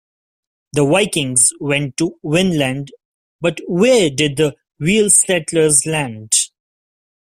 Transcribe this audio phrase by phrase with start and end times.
[0.73, 2.89] The Vikings went to Vinland,
[3.39, 6.33] but where did the real settlers land?